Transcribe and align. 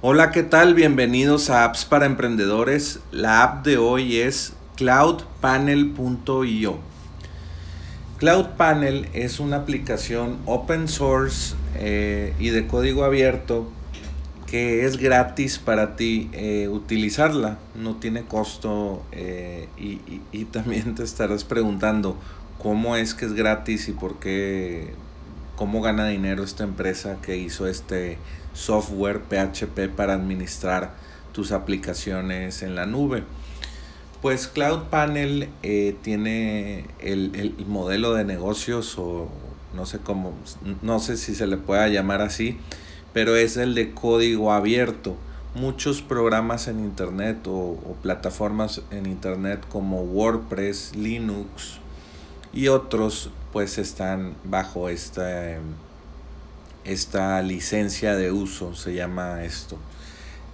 Hola, 0.00 0.30
¿qué 0.30 0.44
tal? 0.44 0.74
Bienvenidos 0.74 1.50
a 1.50 1.64
Apps 1.64 1.84
para 1.84 2.06
Emprendedores. 2.06 3.00
La 3.10 3.42
app 3.42 3.66
de 3.66 3.78
hoy 3.78 4.18
es 4.18 4.52
cloudpanel.io. 4.76 6.78
CloudPanel 8.18 9.08
es 9.12 9.40
una 9.40 9.56
aplicación 9.56 10.38
open 10.46 10.86
source 10.86 11.56
eh, 11.74 12.32
y 12.38 12.50
de 12.50 12.68
código 12.68 13.02
abierto 13.02 13.72
que 14.46 14.84
es 14.84 14.98
gratis 14.98 15.58
para 15.58 15.96
ti 15.96 16.30
eh, 16.32 16.68
utilizarla, 16.68 17.58
no 17.74 17.96
tiene 17.96 18.22
costo 18.22 19.02
eh, 19.10 19.68
y, 19.76 20.00
y, 20.30 20.44
también 20.44 20.94
te 20.94 21.02
estarás 21.02 21.42
preguntando 21.42 22.16
cómo 22.62 22.94
es 22.94 23.14
que 23.14 23.24
es 23.24 23.32
gratis 23.32 23.88
y 23.88 23.92
por 23.92 24.20
qué, 24.20 24.92
cómo 25.56 25.82
gana 25.82 26.06
dinero 26.06 26.44
esta 26.44 26.62
empresa 26.62 27.16
que 27.20 27.36
hizo 27.36 27.66
este 27.66 28.16
software 28.58 29.20
PHP 29.20 29.88
para 29.94 30.14
administrar 30.14 30.92
tus 31.32 31.52
aplicaciones 31.52 32.62
en 32.62 32.74
la 32.74 32.86
nube. 32.86 33.22
Pues 34.20 34.48
Cloud 34.48 34.88
Panel 34.90 35.48
eh, 35.62 35.94
tiene 36.02 36.86
el, 36.98 37.36
el, 37.36 37.66
modelo 37.66 38.14
de 38.14 38.24
negocios 38.24 38.98
o 38.98 39.28
no 39.74 39.86
sé 39.86 40.00
cómo, 40.00 40.32
no 40.82 40.98
sé 40.98 41.16
si 41.16 41.36
se 41.36 41.46
le 41.46 41.56
pueda 41.56 41.86
llamar 41.86 42.20
así, 42.20 42.58
pero 43.12 43.36
es 43.36 43.56
el 43.56 43.76
de 43.76 43.92
código 43.92 44.52
abierto. 44.52 45.16
Muchos 45.54 46.02
programas 46.02 46.66
en 46.66 46.80
Internet 46.80 47.46
o, 47.46 47.78
plataformas 48.02 48.82
en 48.90 49.06
Internet 49.06 49.64
como 49.68 50.02
WordPress, 50.02 50.96
Linux 50.96 51.78
y 52.52 52.68
otros 52.68 53.30
pues 53.52 53.78
están 53.78 54.34
bajo 54.44 54.88
esta, 54.88 55.58
esta 56.88 57.40
licencia 57.42 58.16
de 58.16 58.32
uso, 58.32 58.74
se 58.74 58.94
llama 58.94 59.44
esto. 59.44 59.78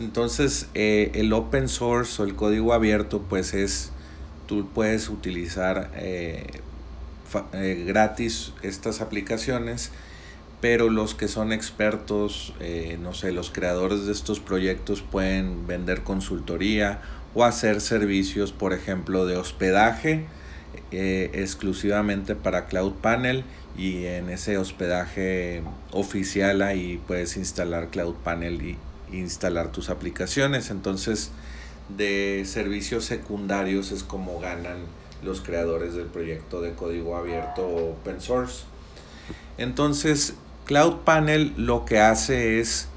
Entonces 0.01 0.69
eh, 0.75 1.13
el 1.15 1.33
open 1.33 1.69
source 1.69 2.21
o 2.21 2.25
el 2.25 2.35
código 2.35 2.73
abierto 2.73 3.23
pues 3.23 3.55
es, 3.55 3.93
tú 4.47 4.69
puedes 4.75 5.09
utilizar 5.09 5.91
eh, 5.95 6.47
eh, 7.53 7.85
gratis 7.87 8.53
estas 8.63 9.01
aplicaciones 9.01 9.93
pero 10.61 10.89
los 10.89 11.15
que 11.15 11.29
son 11.29 11.53
expertos, 11.53 12.55
no 13.03 13.13
sé, 13.13 13.33
los 13.33 13.51
creadores 13.51 14.07
de 14.07 14.13
estos 14.13 14.41
proyectos 14.41 15.03
pueden 15.03 15.67
vender 15.67 16.05
consultoría 16.05 17.03
o 17.35 17.45
hacer 17.45 17.83
servicios, 17.83 18.53
por 18.53 18.73
ejemplo, 18.73 19.27
de 19.27 19.37
hospedaje 19.37 20.25
eh, 20.91 21.31
exclusivamente 21.35 22.35
para 22.35 22.67
Cloud 22.67 22.95
Panel 22.95 23.45
y 23.77 24.07
en 24.07 24.31
ese 24.31 24.59
hospedaje 24.59 25.63
oficial 25.93 26.63
ahí 26.63 27.01
puedes 27.07 27.37
instalar 27.37 27.91
Cloud 27.91 28.15
Panel 28.25 28.63
y 28.63 28.79
instalar 29.13 29.73
tus 29.73 29.91
aplicaciones. 29.91 30.71
Entonces, 30.71 31.31
de 31.89 32.45
servicios 32.47 33.05
secundarios 33.05 33.93
es 33.93 34.03
como 34.03 34.41
ganan 34.41 34.79
los 35.23 35.41
creadores 35.41 35.95
del 35.95 36.07
proyecto 36.07 36.61
de 36.61 36.75
código 36.75 37.17
abierto 37.17 37.67
open 37.67 38.21
source. 38.21 38.65
Entonces, 39.59 40.35
Cloud 40.67 40.99
Panel 41.05 41.53
lo 41.57 41.85
que 41.85 41.99
hace 41.99 42.61
es 42.61 42.89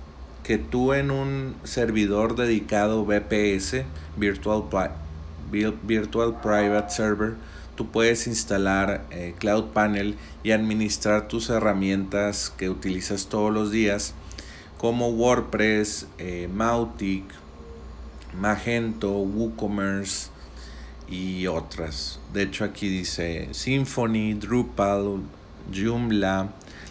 que 0.44 0.58
tú 0.58 0.94
en 0.94 1.12
un 1.12 1.56
servidor 1.64 2.36
dedicado 2.36 3.06
VPS, 3.06 3.84
Virtual, 4.16 4.64
Virtual 5.84 6.40
Private 6.42 6.90
Server, 6.90 7.34
tú 7.78 7.92
puedes 7.92 8.26
instalar 8.28 9.06
eh, 9.12 9.36
Cloud 9.38 9.66
Panel 9.66 10.16
y 10.44 10.52
administrar 10.52 11.28
tus 11.28 11.50
herramientas 11.50 12.52
que 12.58 12.70
utilizas 12.70 13.28
todos 13.28 13.54
los 13.54 13.72
días, 13.72 14.16
como 14.78 15.10
WordPress, 15.10 16.08
eh, 16.18 16.50
Mautic, 16.52 17.24
Magento, 18.38 19.12
WooCommerce 19.12 20.30
y 21.08 21.46
otras. 21.46 22.20
De 22.34 22.44
hecho, 22.44 22.66
aquí 22.66 22.90
dice 22.90 23.48
Symfony, 23.52 24.34
Drupal, 24.34 25.22
Joomla, 25.74 26.50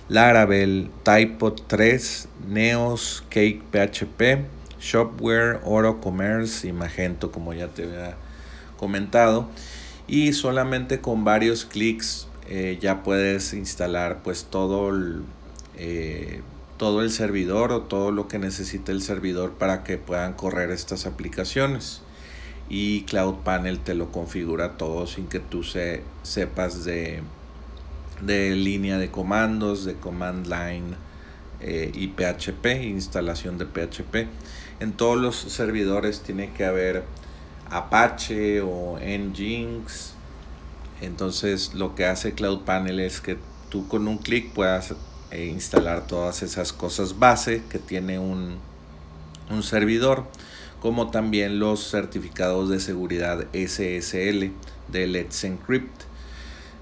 Laravel, 0.09 0.91
Typod 1.03 1.63
3, 1.67 2.29
Neos, 2.49 3.25
Cake 3.29 3.61
PHP, 3.73 4.47
Shopware, 4.81 5.61
Oro 5.65 6.01
Commerce 6.01 6.67
y 6.69 6.73
Magento, 6.73 7.33
como 7.33 7.53
ya 7.55 7.67
te 7.67 7.85
había 7.85 8.17
comentado. 8.77 9.49
Y 10.09 10.33
solamente 10.33 11.01
con 11.01 11.25
varios 11.25 11.65
clics 11.65 12.29
eh, 12.49 12.79
ya 12.81 13.03
puedes 13.03 13.53
instalar 13.55 14.23
pues 14.23 14.45
todo 14.45 14.91
el, 14.91 15.23
eh, 15.77 16.43
todo 16.77 17.03
el 17.03 17.11
servidor 17.11 17.73
o 17.73 17.83
todo 17.83 18.13
lo 18.13 18.29
que 18.29 18.39
necesite 18.39 18.93
el 18.93 19.03
servidor 19.03 19.53
para 19.53 19.83
que 19.83 19.99
puedan 19.99 20.35
correr 20.35 20.71
estas 20.71 21.07
aplicaciones. 21.07 22.03
Y 22.69 23.03
Cloud 23.03 23.37
Panel 23.45 23.79
te 23.81 23.95
lo 23.95 24.11
configura 24.13 24.77
todo 24.77 25.07
sin 25.07 25.27
que 25.27 25.41
tú 25.41 25.63
se, 25.63 26.03
sepas 26.23 26.85
de 26.85 27.23
de 28.21 28.55
línea 28.55 28.99
de 28.99 29.11
comandos, 29.11 29.85
de 29.85 29.95
command 29.95 30.47
line 30.47 30.95
eh, 31.61 31.91
y 31.95 32.09
PHP, 32.09 32.67
instalación 32.85 33.59
de 33.59 33.67
PHP. 33.67 34.29
En 34.81 34.93
todos 34.93 35.19
los 35.19 35.37
servidores 35.37 36.21
tiene 36.21 36.53
que 36.53 36.65
haber 36.65 37.05
Apache 37.71 38.61
o 38.61 38.99
Nginx. 38.99 40.15
Entonces 41.01 41.75
lo 41.75 41.95
que 41.95 42.07
hace 42.07 42.33
Cloud 42.33 42.61
Panel 42.61 43.01
es 43.01 43.21
que 43.21 43.39
tú 43.69 43.89
con 43.89 44.09
un 44.09 44.19
clic 44.19 44.53
puedas 44.53 44.95
eh, 45.31 45.47
instalar 45.47 46.07
todas 46.07 46.43
esas 46.43 46.73
cosas 46.73 47.19
base 47.19 47.63
que 47.69 47.79
tiene 47.79 48.19
un, 48.19 48.59
un 49.51 49.63
servidor, 49.63 50.25
como 50.81 51.11
también 51.11 51.59
los 51.59 51.91
certificados 51.91 52.69
de 52.71 52.81
seguridad 52.81 53.47
SSL 53.53 54.53
de 54.89 55.07
Let's 55.07 55.45
Encrypt 55.45 56.03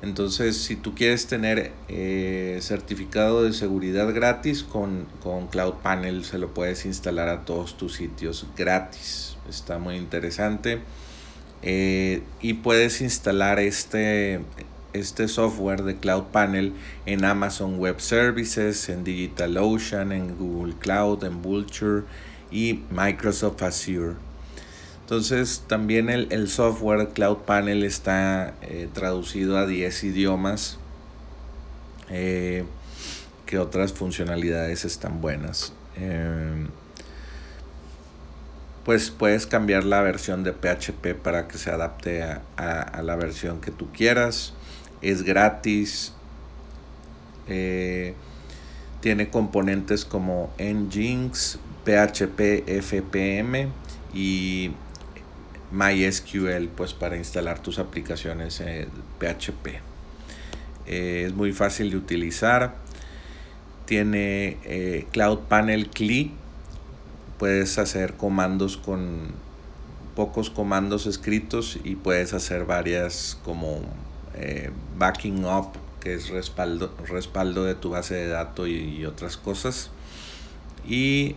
entonces, 0.02 0.58
si 0.58 0.76
tú 0.76 0.94
quieres 0.94 1.26
tener 1.26 1.72
eh, 1.88 2.58
certificado 2.60 3.44
de 3.44 3.52
seguridad 3.52 4.12
gratis 4.12 4.62
con, 4.62 5.06
Cloud 5.50 5.74
Panel, 5.82 6.24
se 6.24 6.38
lo 6.38 6.52
puedes 6.52 6.84
instalar 6.84 7.28
a 7.28 7.44
todos 7.44 7.78
tus 7.78 7.94
sitios 7.94 8.46
gratis. 8.56 9.36
Está 9.48 9.78
muy 9.78 9.96
interesante. 9.96 10.80
Eh, 11.62 12.22
y 12.42 12.54
puedes 12.54 13.00
instalar 13.00 13.58
este, 13.58 14.40
este 14.92 15.28
software 15.28 15.82
de 15.82 15.96
Cloud 15.96 16.24
Panel 16.24 16.74
en 17.06 17.24
Amazon 17.24 17.78
Web 17.78 18.00
Services, 18.00 18.90
en 18.90 19.04
DigitalOcean, 19.04 20.12
en 20.12 20.36
Google 20.36 20.74
Cloud, 20.78 21.24
en 21.24 21.40
Vulture 21.40 22.04
y 22.50 22.80
Microsoft 22.90 23.62
Azure. 23.62 24.16
Entonces 25.04 25.62
también 25.66 26.08
el, 26.08 26.48
software 26.48 27.10
Cloud 27.10 27.36
Panel 27.44 27.84
está 27.84 28.54
eh, 28.62 28.88
traducido 28.94 29.58
a 29.58 29.66
10 29.66 30.04
idiomas. 30.04 30.78
Eh, 32.08 32.64
que 33.44 33.58
otras 33.58 33.92
funcionalidades 33.92 34.86
están 34.86 35.20
buenas. 35.20 35.74
Em, 35.96 36.68
pues 38.84 39.10
puedes 39.10 39.46
cambiar 39.46 39.84
la 39.84 40.00
versión 40.00 40.42
de 40.42 40.52
PHP 40.52 41.14
para 41.22 41.48
que 41.48 41.58
se 41.58 41.70
adapte 41.70 42.22
a, 42.22 43.02
la 43.02 43.16
versión 43.16 43.60
que 43.60 43.70
tú 43.70 43.90
quieras. 43.92 44.54
Es 45.02 45.22
gratis. 45.22 46.12
Eh, 47.46 48.14
tiene 49.00 49.28
componentes 49.28 50.04
como 50.06 50.50
Nginx, 50.58 51.58
PHP, 51.84 52.64
FPM 52.66 53.68
y 54.14 54.70
MySQL 55.74 56.68
pues 56.76 56.94
para 56.94 57.16
instalar 57.16 57.60
tus 57.60 57.78
aplicaciones 57.78 58.60
en 58.60 58.88
PHP. 59.18 59.80
Eh, 60.86 61.24
es 61.26 61.34
muy 61.34 61.52
fácil 61.52 61.90
de 61.90 61.96
utilizar. 61.96 62.76
Tiene 63.84 64.58
eh, 64.64 65.06
Cloud 65.12 65.40
Panel 65.48 65.90
CLI. 65.90 66.32
Puedes 67.38 67.78
hacer 67.78 68.14
comandos 68.14 68.76
con 68.76 69.32
pocos 70.14 70.48
comandos 70.48 71.06
escritos 71.06 71.78
y 71.82 71.96
puedes 71.96 72.34
hacer 72.34 72.64
varias 72.64 73.36
como 73.44 73.80
eh, 74.34 74.70
backing 74.96 75.44
up, 75.44 75.72
que 76.00 76.14
es 76.14 76.28
respaldo, 76.28 76.94
respaldo 77.08 77.64
de 77.64 77.74
tu 77.74 77.90
base 77.90 78.14
de 78.14 78.28
datos 78.28 78.68
y, 78.68 79.04
otras 79.04 79.36
cosas. 79.36 79.90
Y 80.86 81.34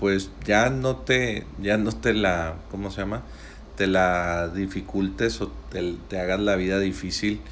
pues 0.00 0.30
ya 0.46 0.70
no 0.70 0.96
te, 0.96 1.44
ya 1.60 1.76
no 1.76 1.92
te 1.92 2.14
la, 2.14 2.54
¿cómo 2.70 2.90
se 2.90 3.02
llama? 3.02 3.22
Te 3.76 3.86
la 3.86 4.48
dificultes 4.48 5.42
o 5.42 5.52
te, 5.70 6.18
hagas 6.18 6.40
la 6.40 6.56
vida 6.56 6.78
difícil 6.78 7.42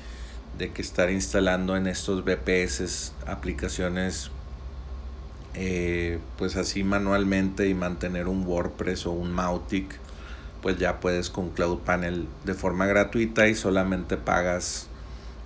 de 0.57 0.73
que 0.73 0.81
estar 0.81 1.11
instalando 1.11 1.77
en 1.77 1.87
estos 1.87 2.25
VPS 2.25 3.13
aplicaciones 3.27 4.31
eh, 5.53 6.21
pues 6.39 6.57
así 6.57 6.85
manualmente 6.85 7.69
y 7.69 7.75
mantener 7.75 8.29
un 8.29 8.47
WordPress 8.47 9.05
o 9.05 9.11
un 9.11 9.31
Mautic 9.31 9.99
pues 10.63 10.79
ya 10.79 11.01
puedes 11.01 11.29
con 11.29 11.51
Cloud 11.51 11.81
Panel 11.81 12.29
de 12.47 12.55
forma 12.55 12.87
gratuita 12.87 13.47
y 13.49 13.55
solamente 13.55 14.17
pagas 14.17 14.87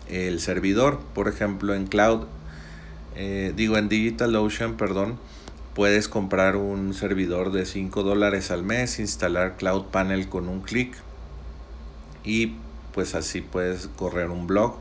el 0.08 0.38
servidor 0.38 1.00
por 1.14 1.26
ejemplo 1.26 1.75
en 1.75 1.88
Cloud 1.88 2.26
eh, 3.16 3.52
digo 3.56 3.76
en 3.76 3.88
DigitalOcean 3.88 4.76
perdón 4.76 5.19
Puedes 5.74 6.06
comprar 6.06 6.56
un 6.56 6.92
servidor 6.92 7.50
de 7.50 7.64
5 7.64 8.02
dólares 8.02 8.50
al 8.50 8.62
mes, 8.62 8.98
instalar 8.98 9.56
Cloud 9.56 9.86
Panel 9.86 10.28
con 10.28 10.48
un 10.50 10.60
clic 10.60 10.94
y 12.24 12.56
pues 12.92 13.14
así 13.14 13.40
puedes 13.40 13.86
correr 13.86 14.28
un 14.28 14.46
blog 14.46 14.76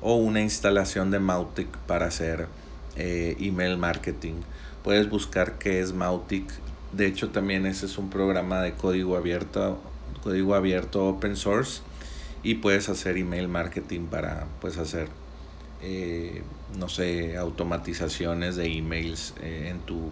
o 0.00 0.16
una 0.16 0.40
instalación 0.40 1.12
de 1.12 1.20
Mautic 1.20 1.68
para 1.86 2.06
hacer 2.06 2.48
eh, 2.96 3.36
email 3.38 3.78
marketing. 3.78 4.34
Puedes 4.82 5.08
buscar 5.08 5.58
qué 5.58 5.78
es 5.78 5.92
Mautic. 5.92 6.50
De 6.92 7.06
hecho 7.06 7.28
también 7.28 7.64
ese 7.64 7.86
es 7.86 7.96
un 7.96 8.10
programa 8.10 8.60
de 8.62 8.72
código 8.72 9.16
abierto, 9.16 9.80
código 10.24 10.56
abierto 10.56 11.06
open 11.06 11.36
source 11.36 11.82
y 12.42 12.56
puedes 12.56 12.88
hacer 12.88 13.16
email 13.16 13.46
marketing 13.46 14.06
para 14.06 14.48
pues 14.60 14.76
hacer 14.76 15.06
eh, 15.82 16.42
no 16.78 16.88
sé, 16.88 17.36
automatizaciones 17.36 18.56
de 18.56 18.66
emails 18.66 19.34
eh, 19.42 19.68
en, 19.70 19.80
tu, 19.80 20.10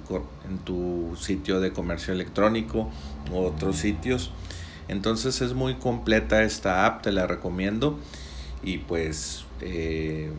en 0.48 0.58
tu 0.58 1.16
sitio 1.18 1.60
de 1.60 1.72
comercio 1.72 2.12
electrónico 2.12 2.90
u 3.32 3.38
otros 3.38 3.76
sitios. 3.76 4.32
Entonces 4.88 5.40
es 5.40 5.54
muy 5.54 5.76
completa 5.76 6.42
esta 6.42 6.86
app, 6.86 7.02
te 7.02 7.12
la 7.12 7.26
recomiendo. 7.26 7.98
Y 8.62 8.78
pues 8.78 9.44
eh, 9.60 10.30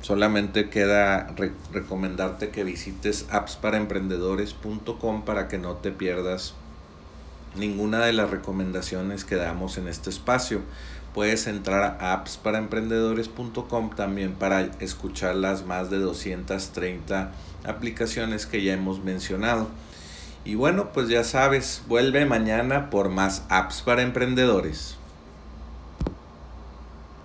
solamente 0.00 0.70
queda 0.70 1.34
recomendarte 1.72 2.48
que 2.48 2.64
visites 2.64 3.26
appsparaemprendedores.com 3.30 5.24
para 5.24 5.48
que 5.48 5.58
no 5.58 5.74
te 5.74 5.92
pierdas 5.92 6.54
ninguna 7.56 8.04
de 8.04 8.12
las 8.12 8.30
recomendaciones 8.30 9.24
que 9.24 9.36
damos 9.36 9.76
en 9.76 9.88
este 9.88 10.08
espacio 10.10 10.62
puedes 11.14 11.46
entrar 11.46 11.98
a 12.00 12.12
appsparaemprendedores.com 12.12 13.90
también 13.90 14.34
para 14.34 14.70
escuchar 14.80 15.34
las 15.34 15.64
más 15.64 15.90
de 15.90 15.98
230 15.98 17.32
aplicaciones 17.64 18.46
que 18.46 18.62
ya 18.62 18.74
hemos 18.74 19.02
mencionado. 19.02 19.68
Y 20.44 20.54
bueno, 20.54 20.92
pues 20.92 21.08
ya 21.08 21.24
sabes, 21.24 21.82
vuelve 21.86 22.24
mañana 22.24 22.90
por 22.90 23.08
más 23.10 23.44
apps 23.48 23.82
para 23.82 24.02
emprendedores. 24.02 24.99